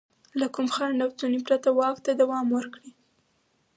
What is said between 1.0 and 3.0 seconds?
او ستونزې پرته واک ته دوام ورکړي.